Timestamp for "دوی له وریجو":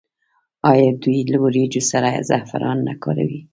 1.01-1.81